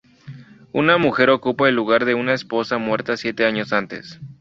Una 0.71 0.97
mujer 0.97 1.29
ocupa 1.29 1.69
el 1.69 1.75
lugar 1.75 2.05
de 2.05 2.15
una 2.15 2.33
esposa 2.33 2.79
muerta 2.79 3.17
siete 3.17 3.45
años 3.45 3.71
antes. 3.71 4.19